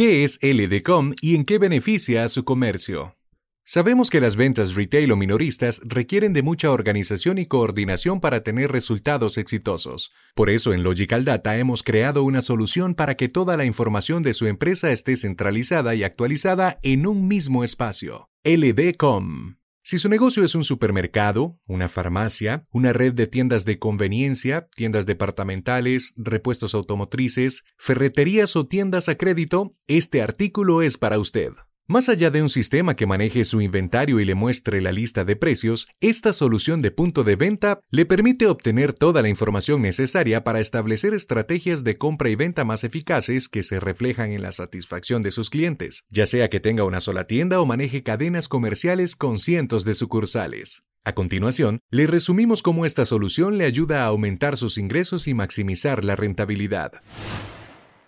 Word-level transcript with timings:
¿Qué 0.00 0.24
es 0.24 0.38
LDCOM 0.40 1.12
y 1.20 1.34
en 1.34 1.44
qué 1.44 1.58
beneficia 1.58 2.24
a 2.24 2.30
su 2.30 2.42
comercio? 2.42 3.18
Sabemos 3.66 4.08
que 4.08 4.22
las 4.22 4.34
ventas 4.34 4.74
retail 4.74 5.12
o 5.12 5.16
minoristas 5.16 5.78
requieren 5.84 6.32
de 6.32 6.40
mucha 6.40 6.70
organización 6.70 7.36
y 7.36 7.44
coordinación 7.44 8.18
para 8.18 8.42
tener 8.42 8.72
resultados 8.72 9.36
exitosos. 9.36 10.10
Por 10.34 10.48
eso 10.48 10.72
en 10.72 10.84
Logical 10.84 11.26
Data 11.26 11.58
hemos 11.58 11.82
creado 11.82 12.22
una 12.22 12.40
solución 12.40 12.94
para 12.94 13.18
que 13.18 13.28
toda 13.28 13.58
la 13.58 13.66
información 13.66 14.22
de 14.22 14.32
su 14.32 14.46
empresa 14.46 14.90
esté 14.90 15.18
centralizada 15.18 15.94
y 15.94 16.02
actualizada 16.02 16.78
en 16.82 17.06
un 17.06 17.28
mismo 17.28 17.62
espacio. 17.62 18.30
LDCOM. 18.42 19.59
Si 19.82 19.98
su 19.98 20.08
negocio 20.08 20.44
es 20.44 20.54
un 20.54 20.64
supermercado, 20.64 21.58
una 21.66 21.88
farmacia, 21.88 22.66
una 22.70 22.92
red 22.92 23.14
de 23.14 23.26
tiendas 23.26 23.64
de 23.64 23.78
conveniencia, 23.78 24.68
tiendas 24.76 25.06
departamentales, 25.06 26.12
repuestos 26.16 26.74
automotrices, 26.74 27.64
ferreterías 27.78 28.56
o 28.56 28.66
tiendas 28.66 29.08
a 29.08 29.16
crédito, 29.16 29.74
este 29.86 30.22
artículo 30.22 30.82
es 30.82 30.98
para 30.98 31.18
usted. 31.18 31.52
Más 31.90 32.08
allá 32.08 32.30
de 32.30 32.40
un 32.40 32.50
sistema 32.50 32.94
que 32.94 33.04
maneje 33.04 33.44
su 33.44 33.60
inventario 33.60 34.20
y 34.20 34.24
le 34.24 34.36
muestre 34.36 34.80
la 34.80 34.92
lista 34.92 35.24
de 35.24 35.34
precios, 35.34 35.88
esta 36.00 36.32
solución 36.32 36.82
de 36.82 36.92
punto 36.92 37.24
de 37.24 37.34
venta 37.34 37.80
le 37.90 38.06
permite 38.06 38.46
obtener 38.46 38.92
toda 38.92 39.22
la 39.22 39.28
información 39.28 39.82
necesaria 39.82 40.44
para 40.44 40.60
establecer 40.60 41.14
estrategias 41.14 41.82
de 41.82 41.98
compra 41.98 42.30
y 42.30 42.36
venta 42.36 42.64
más 42.64 42.84
eficaces 42.84 43.48
que 43.48 43.64
se 43.64 43.80
reflejan 43.80 44.30
en 44.30 44.42
la 44.42 44.52
satisfacción 44.52 45.24
de 45.24 45.32
sus 45.32 45.50
clientes, 45.50 46.04
ya 46.10 46.26
sea 46.26 46.48
que 46.48 46.60
tenga 46.60 46.84
una 46.84 47.00
sola 47.00 47.24
tienda 47.24 47.60
o 47.60 47.66
maneje 47.66 48.04
cadenas 48.04 48.46
comerciales 48.46 49.16
con 49.16 49.40
cientos 49.40 49.84
de 49.84 49.96
sucursales. 49.96 50.84
A 51.02 51.12
continuación, 51.16 51.80
le 51.90 52.06
resumimos 52.06 52.62
cómo 52.62 52.86
esta 52.86 53.04
solución 53.04 53.58
le 53.58 53.64
ayuda 53.64 54.04
a 54.04 54.06
aumentar 54.06 54.56
sus 54.56 54.78
ingresos 54.78 55.26
y 55.26 55.34
maximizar 55.34 56.04
la 56.04 56.14
rentabilidad. 56.14 57.02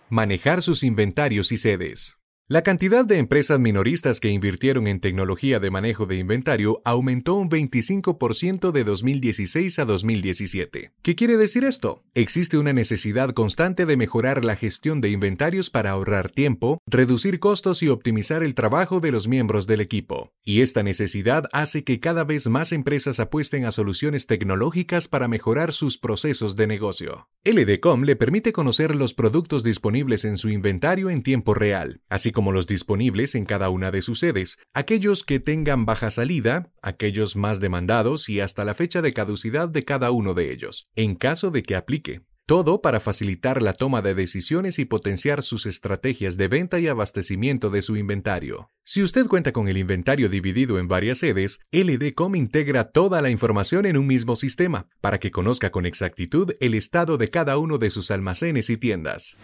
Manejar 0.07 0.61
sus 0.61 0.83
inventarios 0.83 1.51
y 1.51 1.57
sedes. 1.57 2.15
La 2.49 2.61
cantidad 2.61 3.05
de 3.05 3.19
empresas 3.19 3.57
minoristas 3.57 4.19
que 4.19 4.27
invirtieron 4.27 4.85
en 4.87 4.99
tecnología 4.99 5.61
de 5.61 5.71
manejo 5.71 6.05
de 6.05 6.17
inventario 6.17 6.81
aumentó 6.83 7.35
un 7.35 7.49
25% 7.49 8.73
de 8.73 8.83
2016 8.83 9.79
a 9.79 9.85
2017. 9.85 10.91
¿Qué 11.01 11.15
quiere 11.15 11.37
decir 11.37 11.63
esto? 11.63 12.03
Existe 12.13 12.57
una 12.57 12.73
necesidad 12.73 13.29
constante 13.29 13.85
de 13.85 13.95
mejorar 13.95 14.43
la 14.43 14.57
gestión 14.57 14.99
de 14.99 15.09
inventarios 15.09 15.69
para 15.69 15.91
ahorrar 15.91 16.29
tiempo, 16.29 16.79
reducir 16.85 17.39
costos 17.39 17.81
y 17.81 17.87
optimizar 17.87 18.43
el 18.43 18.55
trabajo 18.55 18.99
de 18.99 19.13
los 19.13 19.29
miembros 19.29 19.65
del 19.65 19.79
equipo. 19.79 20.33
Y 20.43 20.59
esta 20.63 20.83
necesidad 20.83 21.45
hace 21.53 21.85
que 21.85 22.01
cada 22.01 22.25
vez 22.25 22.47
más 22.47 22.73
empresas 22.73 23.21
apuesten 23.21 23.63
a 23.63 23.71
soluciones 23.71 24.27
tecnológicas 24.27 25.07
para 25.07 25.29
mejorar 25.29 25.71
sus 25.71 25.97
procesos 25.97 26.57
de 26.57 26.67
negocio. 26.67 27.29
LDCOM 27.45 28.05
le 28.05 28.15
permite 28.15 28.53
conocer 28.53 28.95
los 28.95 29.13
productos 29.13 29.65
disponibles 29.65 30.23
en 30.23 30.37
su 30.37 30.47
inventario 30.47 31.09
en 31.09 31.21
tiempo 31.21 31.53
real, 31.53 31.99
así 32.07 32.31
como 32.31 32.53
los 32.53 32.67
disponibles 32.67 33.35
en 33.35 33.43
cada 33.43 33.69
una 33.69 33.91
de 33.91 34.01
sus 34.01 34.19
sedes, 34.19 34.59
aquellos 34.73 35.25
que 35.25 35.41
tengan 35.41 35.85
baja 35.85 36.09
salida, 36.09 36.71
aquellos 36.81 37.35
más 37.35 37.59
demandados 37.59 38.29
y 38.29 38.39
hasta 38.39 38.63
la 38.63 38.75
fecha 38.75 39.01
de 39.01 39.11
caducidad 39.11 39.67
de 39.67 39.83
cada 39.83 40.11
uno 40.11 40.33
de 40.35 40.53
ellos, 40.53 40.89
en 40.95 41.15
caso 41.15 41.51
de 41.51 41.63
que 41.63 41.75
aplique. 41.75 42.21
Todo 42.45 42.81
para 42.81 42.99
facilitar 42.99 43.61
la 43.61 43.71
toma 43.71 44.01
de 44.01 44.15
decisiones 44.15 44.77
y 44.77 44.83
potenciar 44.83 45.43
sus 45.43 45.65
estrategias 45.65 46.35
de 46.35 46.49
venta 46.49 46.77
y 46.77 46.89
abastecimiento 46.89 47.69
de 47.69 47.81
su 47.81 47.95
inventario. 47.95 48.69
Si 48.83 49.01
usted 49.01 49.27
cuenta 49.27 49.53
con 49.53 49.69
el 49.69 49.77
inventario 49.77 50.27
dividido 50.27 50.77
en 50.77 50.89
varias 50.89 51.19
sedes, 51.19 51.61
LDCOM 51.71 52.35
integra 52.35 52.91
toda 52.91 53.21
la 53.21 53.29
información 53.29 53.85
en 53.85 53.95
un 53.95 54.07
mismo 54.07 54.35
sistema, 54.35 54.89
para 54.99 55.21
que 55.21 55.31
conozca 55.31 55.71
con 55.71 55.85
exactitud 55.85 56.51
el 56.59 56.73
estado 56.73 57.17
de 57.17 57.29
cada 57.29 57.57
uno 57.57 57.77
de 57.77 57.89
sus 57.89 58.11
almacenes 58.11 58.69
y 58.69 58.75
tiendas. 58.75 59.37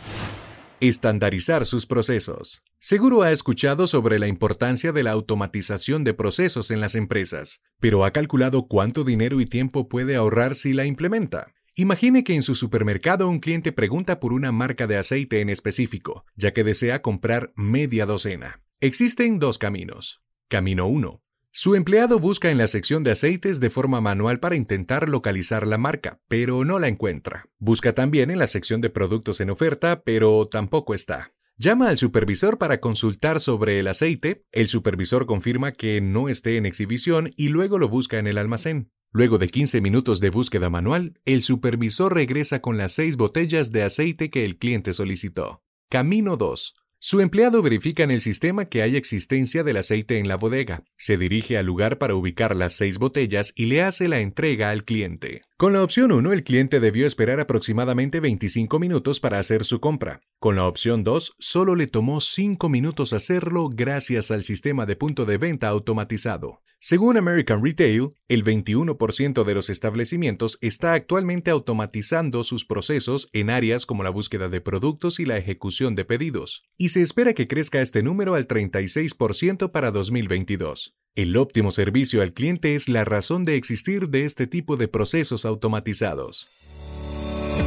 Estandarizar 0.82 1.66
sus 1.66 1.86
procesos. 1.86 2.64
Seguro 2.80 3.22
ha 3.22 3.32
escuchado 3.32 3.88
sobre 3.88 4.20
la 4.20 4.28
importancia 4.28 4.92
de 4.92 5.04
la 5.04 5.12
automatización 5.12 6.04
de 6.04 6.14
procesos 6.14 6.70
en 6.70 6.82
las 6.82 6.96
empresas, 6.96 7.62
pero 7.80 8.04
¿ha 8.04 8.12
calculado 8.12 8.68
cuánto 8.68 9.06
dinero 9.06 9.40
y 9.40 9.46
tiempo 9.46 9.88
puede 9.88 10.18
ahorrar 10.18 10.56
si 10.56 10.74
la 10.74 10.86
implementa? 10.86 11.54
Imagine 11.80 12.26
que 12.26 12.36
en 12.36 12.44
su 12.44 12.56
supermercado 12.56 13.30
un 13.30 13.40
cliente 13.40 13.72
pregunta 13.72 14.20
por 14.20 14.34
una 14.34 14.52
marca 14.52 14.86
de 14.86 14.98
aceite 14.98 15.40
en 15.40 15.48
específico, 15.48 16.26
ya 16.36 16.52
que 16.52 16.66
desea 16.66 17.02
comprar 17.02 17.54
media 17.56 18.06
docena. 18.06 18.62
Existen 18.82 19.40
dos 19.40 19.58
caminos. 19.58 20.22
Camino 20.50 20.88
1. 20.88 21.22
Su 21.52 21.76
empleado 21.76 22.20
busca 22.20 22.52
en 22.52 22.58
la 22.58 22.68
sección 22.68 23.02
de 23.02 23.12
aceites 23.12 23.62
de 23.62 23.70
forma 23.70 24.02
manual 24.02 24.42
para 24.42 24.58
intentar 24.58 25.08
localizar 25.08 25.66
la 25.66 25.78
marca, 25.78 26.20
pero 26.28 26.66
no 26.66 26.80
la 26.80 26.90
encuentra. 26.90 27.46
Busca 27.60 27.94
también 27.94 28.30
en 28.30 28.40
la 28.40 28.48
sección 28.48 28.82
de 28.82 28.90
productos 28.90 29.40
en 29.40 29.50
oferta, 29.50 30.04
pero 30.04 30.50
tampoco 30.52 30.94
está. 30.94 31.32
Llama 31.56 31.88
al 31.88 31.98
supervisor 31.98 32.58
para 32.58 32.82
consultar 32.82 33.40
sobre 33.40 33.80
el 33.80 33.88
aceite, 33.88 34.44
el 34.52 34.68
supervisor 34.68 35.26
confirma 35.26 35.72
que 35.72 36.02
no 36.02 36.28
esté 36.28 36.58
en 36.58 36.66
exhibición 36.66 37.32
y 37.38 37.48
luego 37.48 37.78
lo 37.80 37.88
busca 37.88 38.20
en 38.20 38.28
el 38.28 38.38
almacén. 38.38 38.92
Luego 39.12 39.40
de 39.40 39.48
15 39.48 39.82
minutos 39.82 40.20
de 40.20 40.30
búsqueda 40.30 40.70
manual, 40.70 41.20
el 41.26 41.42
supervisor 41.42 42.14
regresa 42.14 42.62
con 42.62 42.78
las 42.78 42.94
seis 42.94 43.18
botellas 43.18 43.72
de 43.72 43.82
aceite 43.82 44.30
que 44.30 44.46
el 44.46 44.58
cliente 44.58 44.94
solicitó. 44.94 45.64
Camino 45.90 46.38
2. 46.38 46.76
Su 47.00 47.20
empleado 47.20 47.64
verifica 47.64 48.04
en 48.04 48.12
el 48.12 48.22
sistema 48.22 48.66
que 48.66 48.84
hay 48.84 48.98
existencia 48.98 49.64
del 49.64 49.78
aceite 49.78 50.20
en 50.20 50.28
la 50.28 50.36
bodega, 50.36 50.84
se 50.96 51.18
dirige 51.18 51.58
al 51.58 51.66
lugar 51.66 51.98
para 51.98 52.14
ubicar 52.14 52.56
las 52.56 52.74
seis 52.74 53.00
botellas 53.00 53.52
y 53.56 53.66
le 53.66 53.82
hace 53.82 54.08
la 54.08 54.20
entrega 54.20 54.70
al 54.70 54.84
cliente. 54.84 55.44
Con 55.60 55.74
la 55.74 55.84
opción 55.84 56.14
1, 56.14 56.32
el 56.32 56.46
cliente 56.46 56.80
debió 56.80 57.06
esperar 57.06 57.42
aproximadamente 57.42 58.22
25 58.22 58.80
minutos 58.80 59.20
para 59.20 59.40
hacer 59.40 59.66
su 59.66 59.82
compra. 59.82 60.22
Con 60.40 60.56
la 60.56 60.66
opción 60.66 61.04
2, 61.04 61.36
solo 61.38 61.76
le 61.76 61.88
tomó 61.88 62.22
5 62.22 62.70
minutos 62.70 63.12
hacerlo 63.12 63.68
gracias 63.68 64.32
al 64.32 64.46
sistema 64.46 64.86
de 64.86 64.96
punto 64.96 65.26
de 65.26 65.38
venta 65.38 65.68
automatizado. 65.68 66.62
Según 66.80 67.18
American 67.18 67.62
Retail, 67.62 68.12
el 68.30 68.46
21% 68.46 69.44
de 69.44 69.54
los 69.54 69.70
establecimientos 69.70 70.58
está 70.62 70.94
actualmente 70.94 71.52
automatizando 71.52 72.46
sus 72.46 72.64
procesos 72.64 73.28
en 73.34 73.50
áreas 73.50 73.86
como 73.86 74.04
la 74.04 74.12
búsqueda 74.12 74.48
de 74.48 74.62
productos 74.62 75.20
y 75.20 75.26
la 75.26 75.36
ejecución 75.36 75.94
de 75.94 76.06
pedidos, 76.06 76.64
y 76.78 76.88
se 76.88 77.02
espera 77.02 77.34
que 77.34 77.50
crezca 77.50 77.82
este 77.82 78.02
número 78.02 78.36
al 78.36 78.48
36% 78.48 79.72
para 79.74 79.92
2022. 79.92 80.96
El 81.20 81.36
óptimo 81.36 81.70
servicio 81.72 82.22
al 82.22 82.32
cliente 82.32 82.76
es 82.76 82.88
la 82.88 83.04
razón 83.04 83.44
de 83.44 83.56
existir 83.56 84.08
de 84.08 84.24
este 84.24 84.48
tipo 84.48 84.78
de 84.78 84.88
procesos 84.88 85.44
automatizados. 85.44 86.50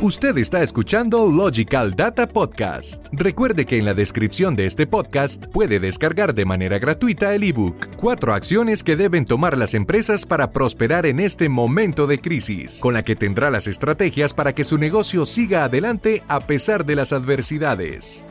Usted 0.01 0.39
está 0.39 0.63
escuchando 0.63 1.27
Logical 1.27 1.95
Data 1.95 2.27
Podcast. 2.27 3.09
Recuerde 3.13 3.67
que 3.67 3.77
en 3.77 3.85
la 3.85 3.93
descripción 3.93 4.57
de 4.57 4.65
este 4.65 4.87
podcast 4.87 5.49
puede 5.49 5.81
descargar 5.81 6.35
de 6.35 6.47
manera 6.47 6.79
gratuita 6.79 7.35
el 7.35 7.43
ebook 7.43 7.95
Cuatro 7.99 8.33
acciones 8.33 8.83
que 8.83 8.97
deben 8.97 9.27
tomar 9.27 9.59
las 9.59 9.75
empresas 9.75 10.25
para 10.25 10.51
prosperar 10.51 11.05
en 11.05 11.21
este 11.21 11.51
momento 11.51 12.07
de 12.07 12.23
crisis, 12.23 12.79
con 12.81 12.95
la 12.95 13.03
que 13.03 13.17
tendrá 13.17 13.51
las 13.51 13.67
estrategias 13.67 14.33
para 14.33 14.55
que 14.55 14.65
su 14.65 14.79
negocio 14.79 15.27
siga 15.27 15.65
adelante 15.65 16.23
a 16.27 16.47
pesar 16.47 16.87
de 16.87 16.97
las 16.97 17.13
adversidades. 17.13 18.25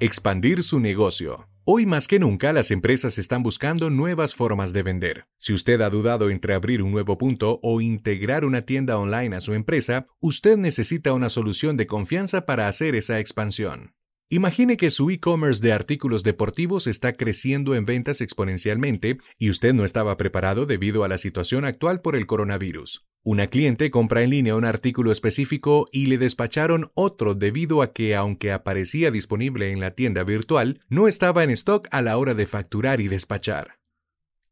Expandir 0.00 0.64
su 0.64 0.80
negocio. 0.80 1.46
Hoy 1.64 1.86
más 1.86 2.08
que 2.08 2.18
nunca 2.18 2.52
las 2.52 2.72
empresas 2.72 3.18
están 3.18 3.44
buscando 3.44 3.88
nuevas 3.88 4.34
formas 4.34 4.72
de 4.72 4.82
vender. 4.82 5.26
Si 5.38 5.52
usted 5.52 5.80
ha 5.80 5.90
dudado 5.90 6.28
entre 6.28 6.54
abrir 6.54 6.82
un 6.82 6.90
nuevo 6.90 7.18
punto 7.18 7.60
o 7.62 7.80
integrar 7.80 8.44
una 8.44 8.62
tienda 8.62 8.98
online 8.98 9.36
a 9.36 9.40
su 9.40 9.54
empresa, 9.54 10.08
usted 10.20 10.56
necesita 10.56 11.12
una 11.12 11.30
solución 11.30 11.76
de 11.76 11.86
confianza 11.86 12.46
para 12.46 12.66
hacer 12.66 12.96
esa 12.96 13.20
expansión. 13.20 13.94
Imagine 14.28 14.76
que 14.76 14.90
su 14.90 15.08
e-commerce 15.10 15.62
de 15.62 15.72
artículos 15.72 16.24
deportivos 16.24 16.88
está 16.88 17.12
creciendo 17.12 17.76
en 17.76 17.86
ventas 17.86 18.20
exponencialmente 18.20 19.18
y 19.38 19.48
usted 19.48 19.72
no 19.72 19.84
estaba 19.84 20.16
preparado 20.16 20.66
debido 20.66 21.04
a 21.04 21.08
la 21.08 21.18
situación 21.18 21.64
actual 21.64 22.00
por 22.00 22.16
el 22.16 22.26
coronavirus. 22.26 23.06
Una 23.24 23.46
cliente 23.46 23.92
compra 23.92 24.22
en 24.24 24.30
línea 24.30 24.56
un 24.56 24.64
artículo 24.64 25.12
específico 25.12 25.88
y 25.92 26.06
le 26.06 26.18
despacharon 26.18 26.90
otro 26.94 27.36
debido 27.36 27.80
a 27.80 27.92
que, 27.92 28.16
aunque 28.16 28.50
aparecía 28.50 29.12
disponible 29.12 29.70
en 29.70 29.78
la 29.78 29.92
tienda 29.92 30.24
virtual, 30.24 30.80
no 30.88 31.06
estaba 31.06 31.44
en 31.44 31.50
stock 31.50 31.86
a 31.92 32.02
la 32.02 32.18
hora 32.18 32.34
de 32.34 32.48
facturar 32.48 33.00
y 33.00 33.06
despachar. 33.06 33.78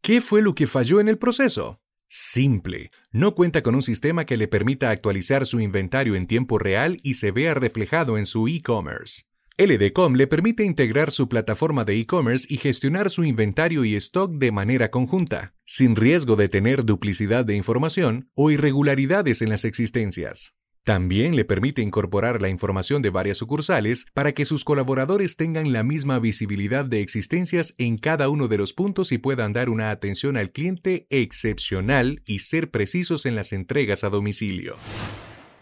¿Qué 0.02 0.20
fue 0.20 0.40
lo 0.40 0.54
que 0.54 0.68
falló 0.68 1.00
en 1.00 1.08
el 1.08 1.18
proceso? 1.18 1.80
Simple. 2.06 2.92
No 3.10 3.34
cuenta 3.34 3.62
con 3.62 3.74
un 3.74 3.82
sistema 3.82 4.24
que 4.24 4.36
le 4.36 4.46
permita 4.46 4.90
actualizar 4.90 5.46
su 5.46 5.58
inventario 5.58 6.14
en 6.14 6.28
tiempo 6.28 6.56
real 6.56 7.00
y 7.02 7.14
se 7.14 7.32
vea 7.32 7.54
reflejado 7.54 8.18
en 8.18 8.26
su 8.26 8.46
e-commerce. 8.46 9.24
LDCom 9.60 10.14
le 10.14 10.26
permite 10.26 10.64
integrar 10.64 11.10
su 11.10 11.28
plataforma 11.28 11.84
de 11.84 12.00
e-commerce 12.00 12.46
y 12.48 12.56
gestionar 12.56 13.10
su 13.10 13.24
inventario 13.24 13.84
y 13.84 13.94
stock 13.94 14.32
de 14.32 14.52
manera 14.52 14.90
conjunta, 14.90 15.52
sin 15.66 15.96
riesgo 15.96 16.34
de 16.34 16.48
tener 16.48 16.86
duplicidad 16.86 17.44
de 17.44 17.56
información 17.56 18.30
o 18.32 18.50
irregularidades 18.50 19.42
en 19.42 19.50
las 19.50 19.66
existencias. 19.66 20.54
También 20.82 21.36
le 21.36 21.44
permite 21.44 21.82
incorporar 21.82 22.40
la 22.40 22.48
información 22.48 23.02
de 23.02 23.10
varias 23.10 23.36
sucursales 23.36 24.06
para 24.14 24.32
que 24.32 24.46
sus 24.46 24.64
colaboradores 24.64 25.36
tengan 25.36 25.74
la 25.74 25.82
misma 25.82 26.18
visibilidad 26.20 26.86
de 26.86 27.02
existencias 27.02 27.74
en 27.76 27.98
cada 27.98 28.30
uno 28.30 28.48
de 28.48 28.56
los 28.56 28.72
puntos 28.72 29.12
y 29.12 29.18
puedan 29.18 29.52
dar 29.52 29.68
una 29.68 29.90
atención 29.90 30.38
al 30.38 30.52
cliente 30.52 31.06
excepcional 31.10 32.22
y 32.24 32.38
ser 32.38 32.70
precisos 32.70 33.26
en 33.26 33.34
las 33.34 33.52
entregas 33.52 34.04
a 34.04 34.08
domicilio. 34.08 34.76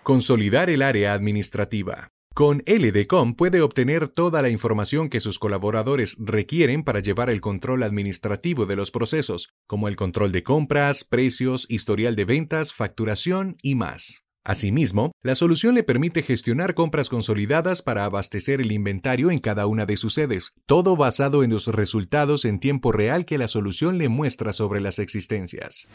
Consolidar 0.04 0.70
el 0.70 0.82
área 0.82 1.14
administrativa. 1.14 2.12
Con 2.38 2.62
LDCom 2.68 3.34
puede 3.34 3.62
obtener 3.62 4.06
toda 4.06 4.42
la 4.42 4.48
información 4.48 5.08
que 5.08 5.18
sus 5.18 5.40
colaboradores 5.40 6.14
requieren 6.20 6.84
para 6.84 7.00
llevar 7.00 7.30
el 7.30 7.40
control 7.40 7.82
administrativo 7.82 8.64
de 8.64 8.76
los 8.76 8.92
procesos, 8.92 9.48
como 9.66 9.88
el 9.88 9.96
control 9.96 10.30
de 10.30 10.44
compras, 10.44 11.02
precios, 11.02 11.66
historial 11.68 12.14
de 12.14 12.24
ventas, 12.24 12.72
facturación 12.72 13.56
y 13.60 13.74
más. 13.74 14.22
Asimismo, 14.44 15.10
la 15.20 15.34
solución 15.34 15.74
le 15.74 15.82
permite 15.82 16.22
gestionar 16.22 16.74
compras 16.74 17.08
consolidadas 17.08 17.82
para 17.82 18.04
abastecer 18.04 18.60
el 18.60 18.70
inventario 18.70 19.32
en 19.32 19.40
cada 19.40 19.66
una 19.66 19.84
de 19.84 19.96
sus 19.96 20.14
sedes, 20.14 20.52
todo 20.64 20.94
basado 20.94 21.42
en 21.42 21.50
los 21.50 21.66
resultados 21.66 22.44
en 22.44 22.60
tiempo 22.60 22.92
real 22.92 23.24
que 23.24 23.38
la 23.38 23.48
solución 23.48 23.98
le 23.98 24.08
muestra 24.08 24.52
sobre 24.52 24.80
las 24.80 25.00
existencias. 25.00 25.88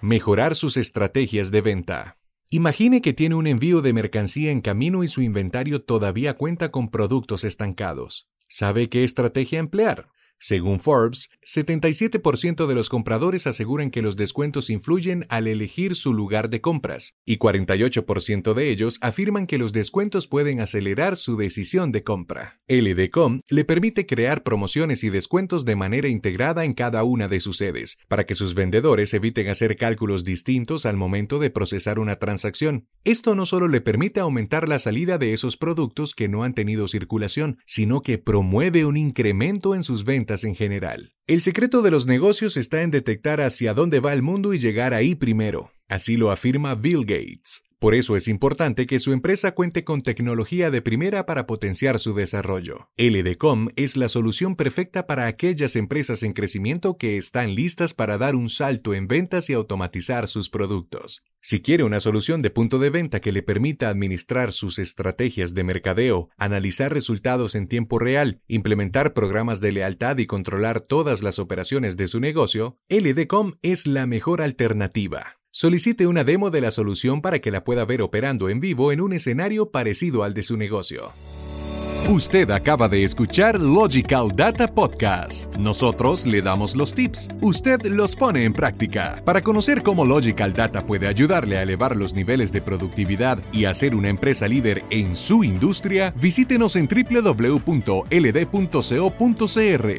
Mejorar 0.00 0.56
sus 0.56 0.76
estrategias 0.76 1.52
de 1.52 1.60
venta. 1.60 2.16
Imagine 2.54 3.00
que 3.00 3.14
tiene 3.14 3.34
un 3.34 3.46
envío 3.46 3.80
de 3.80 3.94
mercancía 3.94 4.50
en 4.50 4.60
camino 4.60 5.02
y 5.02 5.08
su 5.08 5.22
inventario 5.22 5.80
todavía 5.84 6.34
cuenta 6.34 6.68
con 6.68 6.90
productos 6.90 7.44
estancados. 7.44 8.28
¿Sabe 8.46 8.90
qué 8.90 9.04
estrategia 9.04 9.58
emplear? 9.58 10.10
Según 10.42 10.80
Forbes, 10.80 11.30
77% 11.46 12.66
de 12.66 12.74
los 12.74 12.88
compradores 12.88 13.46
aseguran 13.46 13.92
que 13.92 14.02
los 14.02 14.16
descuentos 14.16 14.70
influyen 14.70 15.24
al 15.28 15.46
elegir 15.46 15.94
su 15.94 16.12
lugar 16.12 16.50
de 16.50 16.60
compras, 16.60 17.14
y 17.24 17.38
48% 17.38 18.52
de 18.52 18.68
ellos 18.68 18.98
afirman 19.02 19.46
que 19.46 19.58
los 19.58 19.72
descuentos 19.72 20.26
pueden 20.26 20.58
acelerar 20.58 21.16
su 21.16 21.36
decisión 21.36 21.92
de 21.92 22.02
compra. 22.02 22.60
LDCom 22.66 23.38
le 23.50 23.64
permite 23.64 24.04
crear 24.04 24.42
promociones 24.42 25.04
y 25.04 25.10
descuentos 25.10 25.64
de 25.64 25.76
manera 25.76 26.08
integrada 26.08 26.64
en 26.64 26.74
cada 26.74 27.04
una 27.04 27.28
de 27.28 27.38
sus 27.38 27.58
sedes, 27.58 27.98
para 28.08 28.26
que 28.26 28.34
sus 28.34 28.56
vendedores 28.56 29.14
eviten 29.14 29.46
hacer 29.46 29.76
cálculos 29.76 30.24
distintos 30.24 30.86
al 30.86 30.96
momento 30.96 31.38
de 31.38 31.50
procesar 31.50 32.00
una 32.00 32.16
transacción. 32.16 32.88
Esto 33.04 33.36
no 33.36 33.46
solo 33.46 33.68
le 33.68 33.80
permite 33.80 34.18
aumentar 34.18 34.68
la 34.68 34.80
salida 34.80 35.18
de 35.18 35.34
esos 35.34 35.56
productos 35.56 36.16
que 36.16 36.28
no 36.28 36.42
han 36.42 36.54
tenido 36.54 36.88
circulación, 36.88 37.58
sino 37.64 38.02
que 38.02 38.18
promueve 38.18 38.84
un 38.84 38.96
incremento 38.96 39.76
en 39.76 39.84
sus 39.84 40.02
ventas 40.02 40.31
en 40.42 40.54
general. 40.54 41.12
El 41.26 41.40
secreto 41.40 41.82
de 41.82 41.90
los 41.90 42.06
negocios 42.06 42.56
está 42.56 42.82
en 42.82 42.90
detectar 42.90 43.40
hacia 43.40 43.74
dónde 43.74 44.00
va 44.00 44.12
el 44.12 44.22
mundo 44.22 44.54
y 44.54 44.58
llegar 44.58 44.94
ahí 44.94 45.14
primero. 45.14 45.70
Así 45.88 46.16
lo 46.16 46.30
afirma 46.30 46.74
Bill 46.74 47.04
Gates. 47.04 47.62
Por 47.82 47.96
eso 47.96 48.16
es 48.16 48.28
importante 48.28 48.86
que 48.86 49.00
su 49.00 49.12
empresa 49.12 49.56
cuente 49.56 49.82
con 49.82 50.02
tecnología 50.02 50.70
de 50.70 50.82
primera 50.82 51.26
para 51.26 51.48
potenciar 51.48 51.98
su 51.98 52.14
desarrollo. 52.14 52.88
LDCom 52.96 53.70
es 53.74 53.96
la 53.96 54.08
solución 54.08 54.54
perfecta 54.54 55.08
para 55.08 55.26
aquellas 55.26 55.74
empresas 55.74 56.22
en 56.22 56.32
crecimiento 56.32 56.96
que 56.96 57.16
están 57.16 57.56
listas 57.56 57.92
para 57.92 58.18
dar 58.18 58.36
un 58.36 58.50
salto 58.50 58.94
en 58.94 59.08
ventas 59.08 59.50
y 59.50 59.54
automatizar 59.54 60.28
sus 60.28 60.48
productos. 60.48 61.24
Si 61.40 61.60
quiere 61.60 61.82
una 61.82 61.98
solución 61.98 62.40
de 62.40 62.50
punto 62.50 62.78
de 62.78 62.90
venta 62.90 63.18
que 63.18 63.32
le 63.32 63.42
permita 63.42 63.88
administrar 63.88 64.52
sus 64.52 64.78
estrategias 64.78 65.52
de 65.52 65.64
mercadeo, 65.64 66.28
analizar 66.36 66.92
resultados 66.92 67.56
en 67.56 67.66
tiempo 67.66 67.98
real, 67.98 68.42
implementar 68.46 69.12
programas 69.12 69.60
de 69.60 69.72
lealtad 69.72 70.18
y 70.18 70.26
controlar 70.26 70.82
todas 70.82 71.24
las 71.24 71.40
operaciones 71.40 71.96
de 71.96 72.06
su 72.06 72.20
negocio, 72.20 72.78
LDCom 72.88 73.54
es 73.60 73.88
la 73.88 74.06
mejor 74.06 74.40
alternativa. 74.40 75.41
Solicite 75.54 76.06
una 76.06 76.24
demo 76.24 76.48
de 76.48 76.62
la 76.62 76.70
solución 76.70 77.20
para 77.20 77.40
que 77.40 77.50
la 77.50 77.62
pueda 77.62 77.84
ver 77.84 78.00
operando 78.00 78.48
en 78.48 78.58
vivo 78.58 78.90
en 78.90 79.02
un 79.02 79.12
escenario 79.12 79.70
parecido 79.70 80.24
al 80.24 80.32
de 80.32 80.42
su 80.42 80.56
negocio. 80.56 81.12
Usted 82.08 82.50
acaba 82.50 82.88
de 82.88 83.04
escuchar 83.04 83.60
Logical 83.60 84.32
Data 84.34 84.66
Podcast. 84.66 85.54
Nosotros 85.56 86.24
le 86.24 86.40
damos 86.40 86.74
los 86.74 86.94
tips, 86.94 87.28
usted 87.42 87.82
los 87.82 88.16
pone 88.16 88.44
en 88.44 88.54
práctica. 88.54 89.20
Para 89.26 89.42
conocer 89.42 89.82
cómo 89.82 90.06
Logical 90.06 90.54
Data 90.54 90.86
puede 90.86 91.06
ayudarle 91.06 91.58
a 91.58 91.62
elevar 91.62 91.98
los 91.98 92.14
niveles 92.14 92.50
de 92.50 92.62
productividad 92.62 93.38
y 93.52 93.66
hacer 93.66 93.94
una 93.94 94.08
empresa 94.08 94.48
líder 94.48 94.82
en 94.88 95.14
su 95.14 95.44
industria, 95.44 96.14
visítenos 96.16 96.76
en 96.76 96.88
www.ld.co.cr 96.88 98.00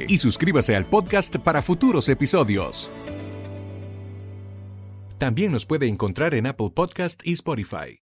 y 0.07 0.17
suscríbase 0.17 0.75
al 0.75 0.87
podcast 0.87 1.35
para 1.35 1.61
futuros 1.61 2.09
episodios. 2.09 2.89
También 5.23 5.53
nos 5.53 5.65
puede 5.65 5.87
encontrar 5.87 6.35
en 6.35 6.47
Apple 6.47 6.71
Podcast 6.75 7.21
y 7.23 7.31
Spotify. 7.31 8.03